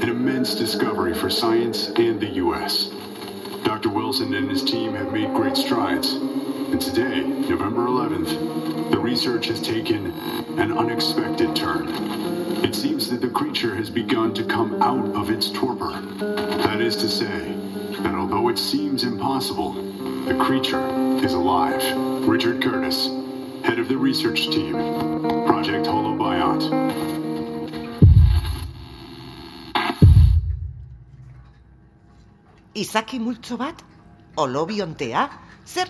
an 0.00 0.08
immense 0.08 0.54
discovery 0.54 1.12
for 1.12 1.28
science 1.28 1.88
and 1.88 2.18
the 2.18 2.30
U.S. 2.36 2.90
Dr. 3.62 3.90
Wilson 3.90 4.32
and 4.32 4.50
his 4.50 4.64
team 4.64 4.94
have 4.94 5.12
made 5.12 5.34
great 5.34 5.58
strides, 5.58 6.14
and 6.14 6.80
today, 6.80 7.20
November 7.20 7.88
11th, 7.88 8.90
the 8.90 8.98
research 8.98 9.48
has 9.48 9.60
taken 9.60 10.12
an 10.58 10.78
unexpected 10.78 11.54
turn. 11.54 11.88
It 12.64 12.74
seems 12.74 13.10
that 13.10 13.20
the 13.20 13.28
creature 13.28 13.74
has 13.74 13.90
begun 13.90 14.32
to 14.32 14.44
come 14.44 14.80
out 14.82 15.14
of 15.14 15.28
its 15.28 15.50
torpor. 15.50 16.00
That 16.20 16.80
is 16.80 16.96
to 16.96 17.08
say, 17.10 17.67
that 18.02 18.14
although 18.14 18.48
it 18.48 18.58
seems 18.58 19.02
impossible, 19.04 19.72
the 20.24 20.34
creature 20.34 20.82
is 21.24 21.32
alive. 21.32 21.82
Richard 22.26 22.62
Curtis, 22.62 23.08
head 23.64 23.78
of 23.78 23.88
the 23.88 23.96
research 23.96 24.48
team, 24.50 24.74
Project 25.46 25.86
Holobiont. 25.86 26.62
Izaki 32.74 33.18
multzo 33.18 33.56
bat? 33.58 33.82
Olobiontea? 34.36 35.28
Zer, 35.66 35.88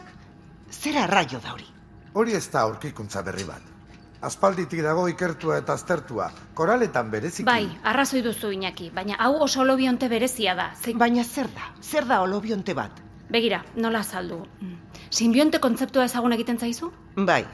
zer 0.70 0.96
arraio 1.04 1.40
da 1.42 1.52
hori? 1.52 1.66
Hori 2.14 2.32
ez 2.34 2.46
da 2.48 2.64
aurkikuntza 2.64 3.22
berri 3.22 3.44
bat. 3.44 3.77
Aspalditik 4.18 4.80
dago 4.82 5.04
ikertua 5.06 5.60
eta 5.60 5.76
aztertua, 5.78 6.24
koraletan 6.58 7.10
bereziki. 7.10 7.44
Bai, 7.46 7.68
arrazoi 7.86 8.18
duzu 8.24 8.50
Iñaki, 8.50 8.88
baina 8.90 9.14
hau 9.22 9.36
oso 9.44 9.60
olobionte 9.62 10.08
berezia 10.10 10.56
da. 10.58 10.72
Ze... 10.74 10.94
Baina 10.98 11.22
zer 11.22 11.46
da? 11.54 11.68
Zer 11.80 12.06
da 12.06 12.20
olobionte 12.24 12.74
bat? 12.74 12.98
Begira, 13.30 13.60
nola 13.76 14.00
azaldu. 14.02 14.40
Mm. 14.60 14.74
Simbionte 15.10 15.60
kontzeptua 15.62 16.08
ezagun 16.10 16.34
egiten 16.34 16.58
zaizu? 16.58 16.90
Bai, 17.28 17.44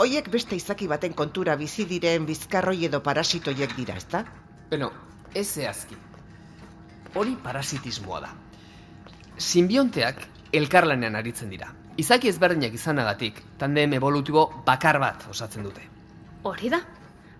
hoiek 0.00 0.30
beste 0.32 0.56
izaki 0.56 0.88
baten 0.88 1.12
kontura 1.12 1.56
bizi 1.60 1.84
diren 1.90 2.24
bizkarroi 2.24 2.86
edo 2.88 3.02
parasitoiek 3.02 3.74
dira, 3.76 3.96
ezta? 4.00 4.22
Beno, 4.70 4.88
ez 5.34 5.44
zehazki. 5.50 5.98
Hori 7.14 7.36
parasitismoa 7.44 8.22
da. 8.24 8.30
Simbionteak 9.36 10.24
elkarlanean 10.56 11.20
aritzen 11.20 11.52
dira. 11.52 11.68
Izaki 12.00 12.32
ezberdinak 12.32 12.72
izanagatik, 12.72 13.42
tandem 13.60 13.92
evolutibo 14.00 14.46
bakar 14.64 15.00
bat 15.02 15.28
osatzen 15.28 15.68
dute. 15.68 15.95
Hori 16.46 16.68
da. 16.70 16.78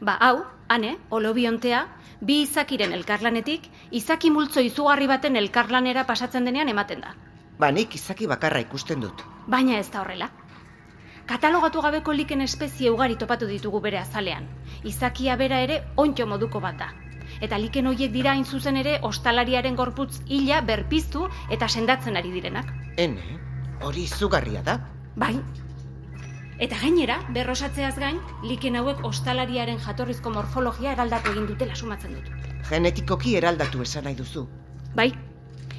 Ba, 0.01 0.17
hau, 0.21 0.41
ane, 0.69 0.97
olobiontea, 1.15 1.85
bi 2.21 2.41
izakiren 2.43 2.93
elkarlanetik, 2.97 3.69
izaki 3.95 4.33
multzo 4.35 4.65
izugarri 4.67 5.07
baten 5.07 5.39
elkarlanera 5.39 6.03
pasatzen 6.09 6.49
denean 6.49 6.73
ematen 6.73 7.05
da. 7.05 7.13
Ba, 7.61 7.71
nik 7.77 7.95
izaki 7.95 8.27
bakarra 8.27 8.61
ikusten 8.65 9.05
dut. 9.05 9.23
Baina 9.47 9.79
ez 9.79 9.87
da 9.93 10.01
horrela. 10.03 10.29
Katalogatu 11.31 11.83
gabeko 11.85 12.15
liken 12.19 12.43
espezie 12.43 12.91
ugari 12.91 13.17
topatu 13.21 13.47
ditugu 13.51 13.81
bere 13.85 13.99
azalean. 13.99 14.49
Izakia 14.91 15.37
bera 15.37 15.61
ere 15.67 15.79
ontxo 16.03 16.27
moduko 16.27 16.63
bat 16.65 16.79
da. 16.83 16.89
Eta 17.43 17.59
liken 17.63 17.87
hoiek 17.91 18.13
dira 18.15 18.35
hain 18.35 18.45
zuzen 18.45 18.77
ere 18.83 18.97
ostalariaren 19.07 19.79
gorputz 19.79 20.21
hila 20.27 20.61
berpiztu 20.67 21.29
eta 21.51 21.69
sendatzen 21.69 22.19
ari 22.19 22.35
direnak. 22.35 22.75
Ene, 23.07 23.39
hori 23.83 24.07
izugarria 24.11 24.63
da. 24.67 24.81
Bai. 25.17 25.35
Eta 26.59 26.79
gainera, 26.81 27.19
berrosatzeaz 27.37 27.97
gain, 28.01 28.19
liken 28.49 28.79
hauek 28.81 29.03
ostalariaren 29.05 29.77
jatorrizko 29.83 30.31
morfologia 30.33 30.95
eraldatu 30.97 31.35
egin 31.35 31.49
dutela 31.51 31.75
sumatzen 31.77 32.15
dut. 32.17 32.31
Genetikoki 32.71 33.35
eraldatu 33.37 33.83
esan 33.85 34.09
nahi 34.09 34.17
duzu. 34.17 34.47
Bai, 34.97 35.11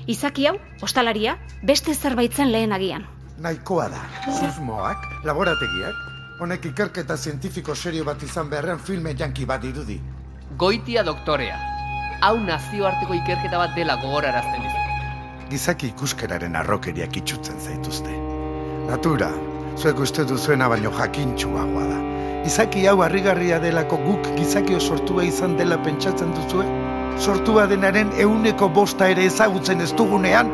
izaki 0.06 0.46
hau, 0.46 0.58
ostalaria, 0.86 1.38
beste 1.66 1.96
zerbaitzen 1.96 2.52
lehen 2.54 2.78
agian. 2.78 3.08
Nahikoa 3.42 3.88
da. 3.90 4.04
Susmoak, 4.30 5.10
laborategiak, 5.26 5.98
honek 6.46 6.70
ikerketa 6.70 7.18
zientifiko 7.18 7.76
serio 7.76 8.06
bat 8.06 8.22
izan 8.24 8.50
beharrean 8.54 8.80
filme 8.80 9.16
janki 9.18 9.50
bat 9.50 9.66
irudi. 9.66 9.98
Goitia 10.58 11.04
doktorea. 11.04 11.58
Hau 12.22 12.38
nazioarteko 12.46 13.18
ikerketa 13.18 13.58
bat 13.66 13.74
dela 13.76 13.98
gogorarazten 14.02 14.62
dizu. 14.62 14.86
Gizaki 15.50 15.90
ikuskeraren 15.94 16.56
arrokeriak 16.56 17.18
itxutzen 17.18 17.60
zaituzte. 17.60 18.14
Natura, 18.88 19.30
zuek 19.78 20.00
uste 20.02 20.26
duzuena 20.26 20.68
baino 20.70 20.92
jakintxuagoa 20.92 21.86
da. 21.88 21.98
Izaki 22.50 22.86
hau 22.90 23.02
harrigarria 23.06 23.60
delako 23.62 24.00
guk 24.06 24.30
gizakio 24.38 24.80
sortua 24.80 25.26
izan 25.28 25.58
dela 25.58 25.78
pentsatzen 25.84 26.34
duzue? 26.34 26.66
Sortua 27.18 27.66
denaren 27.70 28.14
euneko 28.24 28.70
bosta 28.70 29.10
ere 29.14 29.26
ezagutzen 29.30 29.82
ez 29.86 29.92
dugunean? 30.00 30.50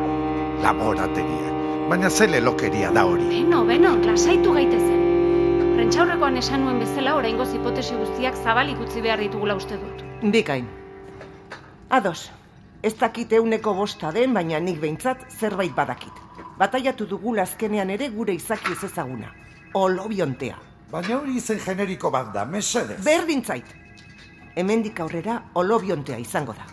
Laborategia. 0.64 1.52
Baina 1.88 2.10
zele 2.10 2.40
lokeria 2.40 2.90
da 2.92 3.04
hori. 3.08 3.28
Beno, 3.30 3.64
beno, 3.68 3.94
lasaitu 4.08 4.52
gaitezen. 4.56 5.00
Prentxaurrekoan 5.74 6.40
esan 6.40 6.64
nuen 6.64 6.80
bezala 6.82 7.16
oraingoz 7.20 7.50
hipotesi 7.52 7.96
guztiak 8.00 8.36
zabalik 8.42 8.80
utzi 8.80 9.04
behar 9.04 9.20
ditugula 9.24 9.56
uste 9.60 9.80
dut. 9.80 10.04
Bikain. 10.32 10.68
Ados, 11.90 12.30
ez 12.82 12.94
dakit 13.00 13.32
euneko 13.32 13.74
bosta 13.76 14.12
den, 14.12 14.34
baina 14.34 14.60
nik 14.60 14.80
behintzat 14.80 15.28
zerbait 15.40 15.74
badakit. 15.76 16.23
Bataiatu 16.58 17.06
dugu 17.10 17.34
azkenean 17.42 17.90
ere 17.90 18.08
gure 18.14 18.34
izaki 18.34 18.72
ez 18.72 18.84
ezaguna. 18.86 19.32
Olobiontea. 19.74 20.54
Baina 20.90 21.16
hori 21.18 21.36
izen 21.40 21.58
generiko 21.58 22.10
bat 22.14 22.30
da, 22.34 22.44
mesedez. 22.44 23.00
Berdintzait. 23.02 23.66
Hemendik 24.54 25.00
aurrera 25.00 25.40
olobiontea 25.54 26.18
izango 26.22 26.54
da. 26.54 26.66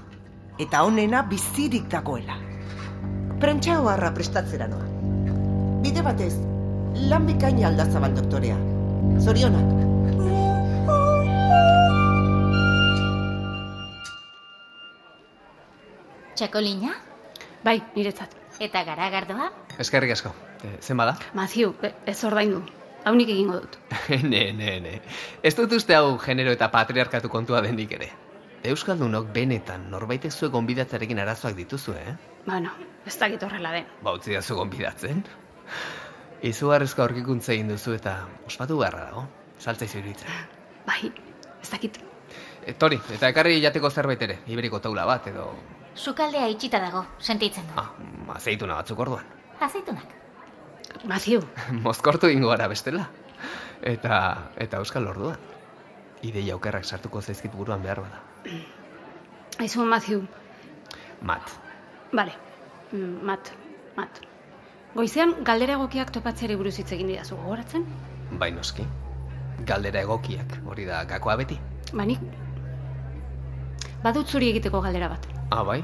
Eta 0.62 0.84
honena 0.86 1.24
bizirik 1.26 1.88
dagoela. 1.90 2.38
Prentxao 3.42 3.88
harra 3.90 4.12
prestatzera 4.14 4.68
noa. 4.70 4.86
Bide 5.82 6.04
batez, 6.06 6.36
lan 7.10 7.26
bikaina 7.26 7.72
aldazabal 7.72 8.14
doktorea. 8.20 8.60
Zorionak. 9.18 9.80
Txakolina? 16.38 16.94
Bai, 17.66 17.80
niretzat. 17.96 18.41
Eta 18.62 18.84
garagardoa? 18.86 19.48
Eskerrik 19.82 20.12
asko. 20.14 20.30
E, 20.62 20.76
zen 20.86 21.00
bada? 21.00 21.16
E- 21.82 21.94
ez 22.12 22.20
ordaindu. 22.28 22.60
Haunik 23.10 23.32
egingo 23.34 23.58
dut. 23.64 23.78
ne, 24.34 24.52
ne, 24.54 24.76
ne. 24.84 24.92
Ez 25.42 25.56
dut 25.58 25.72
uste 25.74 25.96
hau 25.98 26.20
genero 26.22 26.54
eta 26.54 26.68
patriarkatu 26.70 27.32
kontua 27.34 27.64
denik 27.66 27.96
ere. 27.98 28.12
Euskaldunok 28.70 29.32
benetan 29.34 29.88
norbaitek 29.90 30.32
zuek 30.32 30.54
gonbidatzarekin 30.54 31.24
arazoak 31.24 31.58
dituzu, 31.58 31.96
eh? 31.98 32.14
Bueno, 32.46 32.70
ez 33.10 33.16
dakit 33.18 33.42
horrela 33.42 33.74
den. 33.74 33.90
Ba, 34.06 34.14
utzi 34.14 34.38
da 34.38 34.44
zu 34.46 34.60
gonbidatzen. 34.60 35.26
Izugarrizko 36.46 37.02
aurkikuntza 37.08 37.56
egin 37.58 37.74
duzu 37.74 37.98
eta 37.98 38.20
ospatu 38.46 38.78
beharra 38.78 39.08
dago. 39.10 39.26
Saltza 39.58 39.90
iruditzen. 39.90 40.30
Bai, 40.86 41.10
ez 41.58 41.70
dakit. 41.74 41.98
E, 42.62 42.78
Tori, 42.78 43.02
eta 43.18 43.34
ekarri 43.34 43.58
jateko 43.66 43.90
zerbait 43.90 44.22
ere, 44.30 44.44
iberiko 44.54 44.86
taula 44.86 45.10
bat 45.10 45.34
edo... 45.34 45.50
Sukaldea 45.96 46.48
itxita 46.48 46.80
dago, 46.80 47.06
sentitzen 47.20 47.68
du. 47.68 47.78
Ah, 47.80 47.92
azeituna 48.38 48.78
batzuk 48.80 49.00
orduan. 49.00 49.26
Azeitunak. 49.60 50.16
Matthew. 51.04 51.42
Mozkortu 51.86 52.30
ingo 52.30 52.50
gara 52.50 52.68
bestela. 52.72 53.08
Eta, 53.82 54.18
eta 54.62 54.82
euskal 54.82 55.08
orduan. 55.08 55.38
Ideia 56.22 56.54
aukerrak 56.54 56.86
sartuko 56.86 57.22
zaizkit 57.22 57.54
buruan 57.58 57.82
behar 57.84 58.04
bada. 58.06 58.22
Aizu, 59.62 59.86
Matthew. 59.86 60.26
Mat. 61.22 61.54
Bale, 62.14 62.34
mm, 62.92 63.18
mat, 63.26 63.52
mat. 63.98 64.22
Goizean 64.96 65.36
galdera 65.48 65.78
egokiak 65.80 66.12
topatzeari 66.12 66.58
buruz 66.60 66.76
hitz 66.82 66.92
egin 66.92 67.12
didazu 67.14 67.38
gogoratzen? 67.40 67.86
Bai 68.40 68.52
noski. 68.56 68.86
Galdera 69.68 70.02
egokiak, 70.02 70.58
hori 70.68 70.88
da 70.90 71.04
gakoa 71.10 71.38
beti. 71.44 71.60
Ba, 71.94 72.08
nik... 72.08 72.24
Badut 74.02 74.34
zuri 74.34 74.50
egiteko 74.50 74.82
galdera 74.82 75.12
bat. 75.14 75.31
Ah, 75.52 75.64
bai. 75.68 75.82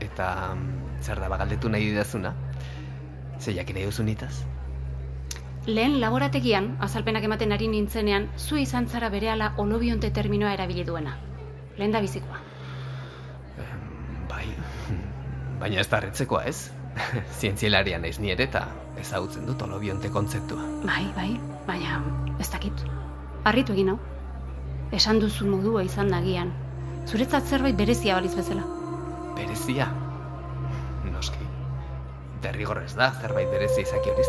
Eta 0.00 0.54
mm, 0.54 1.02
zer 1.04 1.20
da 1.20 1.28
bagaldetu 1.28 1.68
nahi 1.68 1.90
didazuna? 1.90 2.32
Ze 3.38 3.52
jakin 3.52 3.76
nahi 3.76 3.84
duzu 3.90 4.06
nitaz? 4.06 4.32
Lehen 5.66 6.00
laborategian, 6.00 6.70
azalpenak 6.80 7.26
ematen 7.28 7.52
ari 7.52 7.68
nintzenean, 7.68 8.30
zu 8.38 8.56
izan 8.56 8.88
zara 8.88 9.10
berehala 9.12 9.52
olobionte 9.62 10.10
terminoa 10.10 10.54
erabili 10.56 10.86
duena. 10.88 11.18
Lehen 11.76 11.92
da 11.92 12.00
bizikoa. 12.00 12.40
Bai, 14.32 14.46
baina 15.60 15.84
ez 15.84 15.88
da 15.92 16.00
harritzekoa 16.00 16.42
ez? 16.48 16.72
Zientzialaria 17.40 18.00
naiz 18.00 18.18
ni 18.24 18.32
eta 18.32 18.66
ezagutzen 19.04 19.46
dut 19.46 19.62
olobionte 19.68 20.08
kontzeptua. 20.08 20.64
Bai, 20.88 21.04
bai, 21.14 21.30
baina 21.68 22.00
ez 22.40 22.48
dakit. 22.50 22.88
Harritu 23.44 23.76
egin 23.76 23.92
hau. 23.92 24.00
Esan 24.92 25.20
duzu 25.20 25.46
modua 25.46 25.84
izan 25.84 26.08
dagian. 26.12 26.56
Zuretzat 27.06 27.48
zerbait 27.48 27.76
berezia 27.76 28.14
baliz 28.18 28.34
bezala. 28.36 28.62
Berezia? 29.36 29.88
Noski. 31.12 31.48
Derrigorrez 32.42 32.94
da, 32.98 33.12
zerbait 33.20 33.50
berezia 33.50 33.84
izaki 33.86 34.12
hori? 34.12 34.26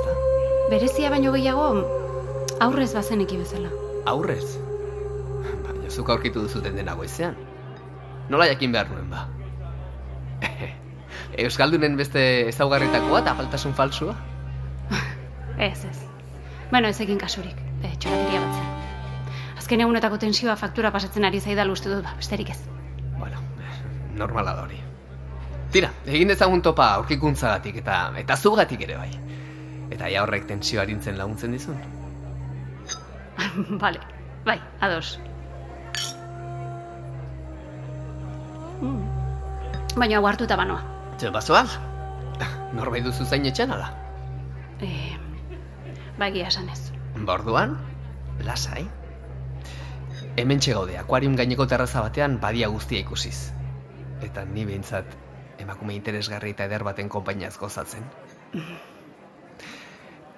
Berezia 0.71 1.09
baino 1.13 1.33
gehiago 1.35 1.67
aurrez 2.61 2.91
bazeneki 2.95 3.39
bezala. 3.41 3.71
Aurrez? 4.09 4.57
Baina 5.65 5.89
zuk 5.89 6.09
aurkitu 6.09 6.45
duzu 6.45 6.61
den 6.63 6.79
dena 6.79 6.95
goizean. 6.99 7.35
Nola 8.29 8.47
jakin 8.51 8.71
behar 8.75 8.91
nuen 8.91 9.09
ba? 9.11 9.27
Euskaldunen 11.45 11.97
beste 11.99 12.23
ezaugarritakoa 12.49 13.23
eta 13.23 13.35
faltasun 13.39 13.75
falsua? 13.77 14.15
Ez, 15.57 15.85
ez. 15.85 15.99
Bueno, 16.71 16.87
ez 16.87 16.99
egin 17.01 17.19
kasurik. 17.21 17.59
E, 17.83 17.93
txorakeria 17.99 18.41
bat 18.45 18.55
zen. 18.57 18.82
Azken 19.63 19.79
egunetako 19.79 20.17
tensioa 20.19 20.57
faktura 20.59 20.89
pasatzen 20.91 21.23
ari 21.23 21.39
zaidal 21.39 21.69
uste 21.71 21.87
dut, 21.87 22.01
ba, 22.03 22.17
besterik 22.19 22.49
ez. 22.51 22.59
Normala 24.13 24.51
da 24.57 24.63
hori. 24.65 24.75
Tira, 25.73 25.87
egin 26.05 26.29
dezagun 26.29 26.61
topa 26.61 26.89
aurkikuntzagatik 26.99 27.77
eta 27.79 27.99
eta 28.19 28.35
zugatik 28.35 28.83
ere 28.85 28.97
bai. 28.99 29.07
Eta 29.95 30.09
ja 30.11 30.25
horrek 30.25 30.49
tensio 30.49 30.81
arintzen 30.81 31.15
laguntzen 31.17 31.55
dizun. 31.55 31.79
Vale, 33.83 34.01
bai, 34.45 34.57
ados. 34.85 35.15
Mm. 38.81 38.99
Baina 39.95 40.19
hau 40.19 40.27
hartuta 40.27 40.57
banoa. 40.59 40.83
Txel 41.21 41.31
bazoaz? 41.31 41.69
Norbait 42.75 43.07
duzu 43.07 43.23
zain 43.23 43.47
etxan 43.47 43.71
ala? 43.71 43.93
E, 44.83 44.91
bai, 46.19 46.33
gia 46.35 46.51
esan 46.51 46.67
ez. 46.73 46.91
Borduan, 47.23 47.77
lasai. 48.43 48.83
Hemen 50.35 50.59
gaude, 50.65 50.97
akuarium 50.97 51.35
gaineko 51.37 51.65
terraza 51.69 52.01
batean 52.01 52.39
badia 52.41 52.67
guztia 52.67 52.99
ikusiz. 52.99 53.51
Eta 54.25 54.45
ni 54.45 54.63
behintzat 54.65 55.11
emakume 55.61 55.93
interesgarri 55.93 56.55
eta 56.55 56.65
eder 56.65 56.83
baten 56.83 57.09
konpainiaz 57.09 57.57
gozatzen. 57.61 58.07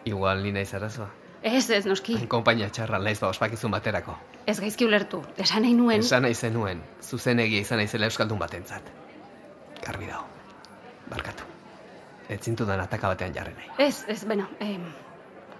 Igual 0.05 0.43
ni 0.43 0.51
naiz 0.51 0.73
arazoa. 0.73 1.07
Ez, 1.45 1.69
ez, 1.69 1.85
noski. 1.85 2.17
Konpainia 2.27 2.67
txarra 2.75 2.99
naiz 2.99 3.19
ba 3.21 3.29
ospakizun 3.29 3.71
baterako. 3.71 4.17
Ez 4.45 4.57
gaizki 4.59 4.85
ulertu. 4.85 5.21
Esan 5.37 5.63
nahi 5.63 5.77
nuen. 5.77 6.03
Esan 6.03 6.27
nahi 6.27 6.35
zenuen, 6.35 6.83
zuzen 7.01 7.39
egia 7.39 7.63
izan 7.63 7.79
naizela 7.79 8.11
euskaldun 8.11 8.41
batentzat. 8.41 8.91
Garbi 9.85 10.11
dago. 10.11 10.27
Barkatu. 11.07 11.47
Ez 12.27 12.41
zintudan 12.41 12.83
ataka 12.83 13.13
batean 13.13 13.33
jarri 13.33 13.55
nahi. 13.55 13.71
Ez, 13.87 14.03
ez, 14.11 14.23
beno, 14.27 14.49
eh, 14.59 14.75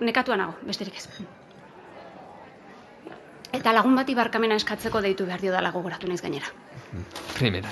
nekatua 0.02 0.36
nago, 0.44 0.60
besterik 0.68 0.98
ez. 1.00 1.08
Eta 3.66 3.72
lagun 3.74 3.96
bati 3.98 4.14
barkamena 4.14 4.54
eskatzeko 4.60 5.00
deitu 5.02 5.26
behar 5.26 5.42
dio 5.42 5.50
dala 5.50 5.72
gogoratu 5.74 6.06
naiz 6.06 6.20
gainera. 6.22 6.52
Primera. 7.34 7.72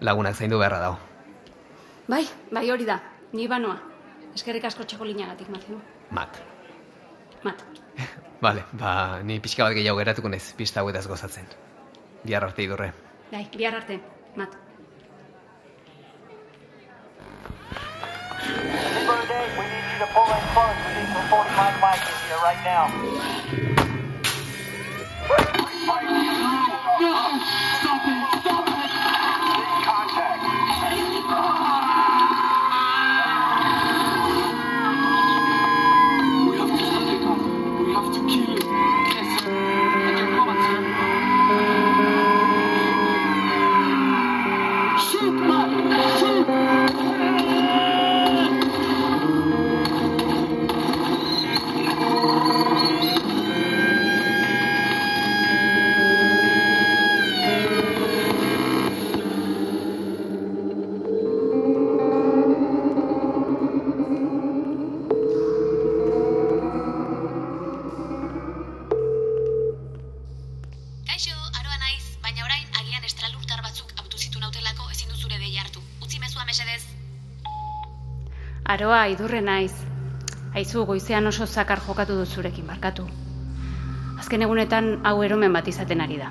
Lagunak 0.00 0.32
zaindu 0.32 0.56
beharra 0.56 0.78
dago. 0.80 0.94
Bai, 2.08 2.22
bai 2.48 2.62
hori 2.72 2.86
da, 2.88 2.96
ni 3.36 3.44
banoa. 3.44 3.74
Eskerrik 4.32 4.64
asko 4.64 4.86
txakolinagatik, 4.88 5.50
Matthew. 5.52 5.76
Mat. 6.10 6.38
Mat. 7.44 7.60
Vale, 8.46 8.64
ba, 8.72 9.20
ni 9.20 9.36
pixka 9.44 9.66
bat 9.66 9.76
gehiago 9.76 10.00
geratuko 10.00 10.32
naiz 10.32 10.54
pista 10.56 10.80
hauetaz 10.80 11.04
gozatzen. 11.06 11.52
Bihar 12.24 12.48
arte 12.48 12.64
idurre. 12.64 12.88
Bai, 13.28 13.44
bihar 13.58 13.76
arte, 13.82 14.00
Mat. 14.40 14.56
We 18.40 19.68
need 19.68 19.84
you 19.92 20.00
to 20.00 20.08
pull 20.16 20.32
in 20.32 20.48
close. 20.56 20.80
We 20.88 20.96
need 20.96 21.12
some 21.12 21.28
45 21.28 21.76
mic 21.84 22.00
in 22.08 22.16
here 22.24 22.40
right 22.40 22.64
now. 22.64 23.63
fight 25.86 26.08
Stop 27.80 28.08
it! 28.08 28.13
Mesedez. 76.54 76.86
Aroa, 78.64 79.08
idurre 79.10 79.40
naiz. 79.42 79.72
Aizu, 80.54 80.84
goizean 80.86 81.26
oso 81.26 81.46
zakar 81.46 81.80
jokatu 81.82 82.14
dut 82.14 82.30
zurekin, 82.30 82.66
barkatu. 82.66 83.06
Azken 84.20 84.44
egunetan 84.46 85.00
hau 85.04 85.16
eromen 85.26 85.52
bat 85.52 85.68
izaten 85.68 86.00
ari 86.00 86.20
da. 86.20 86.30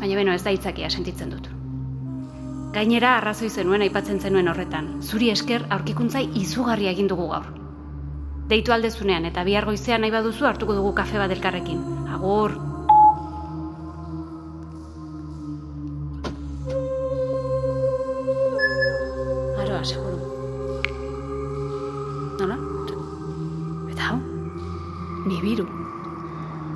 Baina 0.00 0.16
beno, 0.18 0.34
ez 0.34 0.42
da 0.42 0.50
itzakia 0.50 0.90
sentitzen 0.90 1.30
dut. 1.30 1.46
Gainera, 2.74 3.16
arrazoi 3.18 3.50
zenuen 3.50 3.86
aipatzen 3.86 4.18
zenuen 4.20 4.50
horretan. 4.50 4.90
Zuri 5.02 5.30
esker 5.30 5.68
aurkikuntzai 5.76 6.24
izugarria 6.42 6.90
egin 6.90 7.10
dugu 7.10 7.28
gaur. 7.30 7.46
Deitu 8.50 8.74
aldezunean 8.74 9.30
eta 9.30 9.46
bihar 9.46 9.68
goizean 9.70 10.02
nahi 10.02 10.10
baduzu 10.10 10.50
hartuko 10.50 10.74
dugu 10.74 10.92
kafe 11.02 11.22
bat 11.22 11.30
elkarrekin. 11.30 11.86
Agur! 12.18 12.69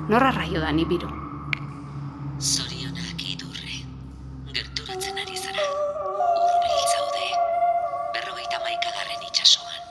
Norra 0.05 0.29
raio 0.29 0.59
da 0.61 0.69
nibiru. 0.71 1.07
Zorionak 2.37 3.23
idurre. 3.25 3.79
Gerturatzen 4.53 5.17
ari 5.17 5.37
zara. 5.39 5.65
Urbil 6.41 6.83
zaude. 6.91 7.29
Berrogeita 8.13 8.59
maikagarren 8.67 9.25
itxasoan. 9.31 9.81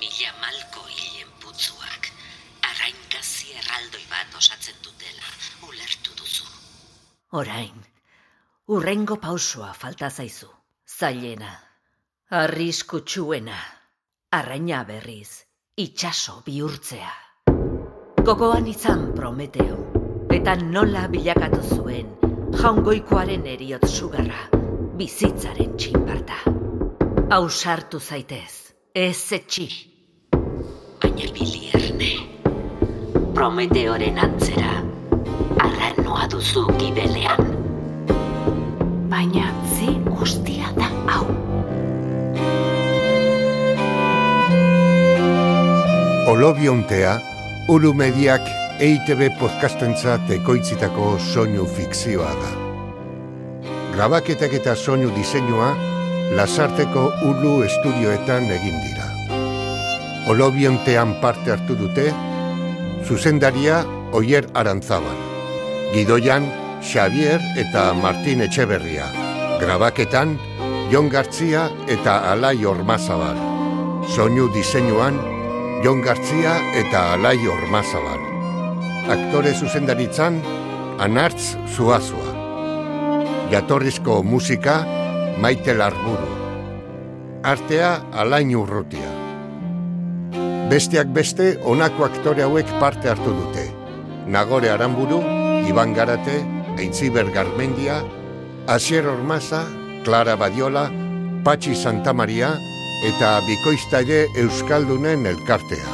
Mila 0.00 0.32
malko 0.40 0.86
hilen 0.88 1.36
putzuak. 1.44 2.08
Arrainkazi 2.70 3.52
erraldoi 3.60 4.06
bat 4.08 4.40
osatzen 4.40 4.80
dutela. 4.88 5.36
Ulertu 5.68 6.16
duzu. 6.16 6.48
Orain, 7.36 7.84
urrengo 8.72 9.20
pausoa 9.20 9.74
falta 9.76 10.08
zaizu. 10.08 10.48
Zailena, 10.98 11.52
arriskutsuena, 12.40 13.60
arraina 14.32 14.84
berriz, 14.88 15.44
itxaso 15.76 16.40
bihurtzea. 16.46 17.27
Gogoan 18.28 18.66
izan 18.68 19.06
Prometeo, 19.16 19.76
eta 20.36 20.52
nola 20.60 21.06
bilakatu 21.08 21.62
zuen 21.64 22.10
jaungoikoaren 22.60 23.46
eriot 23.48 23.86
sugarra, 23.88 24.42
bizitzaren 24.98 25.70
txinparta. 25.80 26.36
Ausartu 27.32 27.96
zaitez, 27.96 28.74
ez 28.92 29.32
etxi. 29.32 29.64
Baina 31.00 31.30
bilierne. 31.38 32.10
Prometeoren 33.38 34.20
antzera. 34.26 34.74
Arranoa 35.64 36.28
duzu 36.28 36.66
gibelean. 36.82 37.48
Baina 39.08 39.48
ze 39.72 39.96
guztia 40.10 40.68
da 40.76 40.90
hau. 41.14 41.24
Olobiontea, 46.36 47.16
Ulu 47.68 47.90
Mediak 47.92 48.46
EITB 48.80 49.26
podcastentzat 49.36 50.30
ekoitzitako 50.38 51.10
soinu 51.20 51.66
fikzioa 51.68 52.30
da. 52.40 52.52
Grabaketak 53.92 54.54
eta 54.56 54.72
soinu 54.72 55.10
diseinua 55.12 55.74
Lasarteko 56.38 57.04
Ulu 57.28 57.52
estudioetan 57.66 58.48
egin 58.56 58.80
dira. 58.86 59.10
Olobiontean 60.32 61.18
parte 61.20 61.52
hartu 61.52 61.76
dute, 61.76 62.08
zuzendaria 63.04 63.84
Oier 64.16 64.48
Arantzabal, 64.56 65.20
Gidoian 65.92 66.48
Xavier 66.80 67.44
eta 67.60 67.90
Martin 68.00 68.48
Etxeberria, 68.48 69.12
grabaketan 69.60 70.38
Jon 70.88 71.12
Gartzia 71.12 71.68
eta 71.84 72.22
Alai 72.32 72.64
Ormazabal, 72.64 73.36
soinu 74.08 74.48
diseinuan 74.56 75.20
Jon 75.78 76.00
Gartzia 76.02 76.56
eta 76.74 77.12
Alai 77.14 77.38
Ormazabal. 77.46 78.18
Aktore 79.14 79.52
zuzendaritzan 79.54 80.40
Anartz 80.98 81.54
Zuazua. 81.70 82.32
Jatorrizko 83.52 84.16
musika 84.26 84.80
Maite 85.38 85.76
Larburu. 85.78 86.32
Artea 87.46 87.92
Alain 88.10 88.50
Urrutia. 88.58 89.12
Besteak 90.72 91.14
beste 91.14 91.46
honako 91.62 92.08
aktore 92.08 92.42
hauek 92.42 92.72
parte 92.80 93.12
hartu 93.12 93.36
dute. 93.36 93.68
Nagore 94.26 94.72
Aramburu, 94.74 95.20
Iban 95.70 95.94
Garate, 95.94 96.40
Eitziber 96.76 97.30
Garmendia, 97.30 98.02
Asier 98.66 99.06
Ormaza, 99.06 99.62
Clara 100.02 100.34
Badiola, 100.34 100.88
Patxi 101.44 101.76
Santa 101.76 102.12
Maria 102.12 102.56
eta 103.04 103.40
Bikoiztaile 103.46 104.26
Euskaldunen 104.34 105.26
elkartea. 105.26 105.86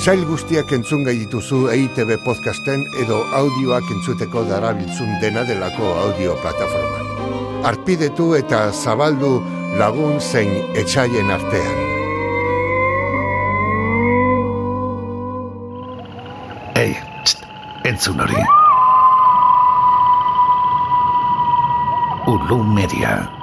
Zail 0.00 0.22
guztiak 0.24 0.70
entzun 0.72 1.02
gai 1.04 1.12
dituzu 1.18 1.66
EITB 1.74 2.14
podcasten 2.24 2.86
edo 3.02 3.18
audioak 3.36 3.84
entzuteko 3.92 4.46
darabiltzun 4.48 5.18
dena 5.20 5.42
delako 5.44 5.90
audio 6.06 6.36
plataforman. 6.40 7.10
Arpidetu 7.68 8.30
eta 8.38 8.70
zabaldu 8.72 9.34
lagun 9.76 10.16
zein 10.20 10.54
etxaien 10.72 11.28
artean. 11.34 11.76
Ei, 16.80 16.94
txt, 17.26 17.44
entzun 17.84 18.24
hori. 18.24 18.40
Ulu 22.32 22.62
Media. 22.72 23.39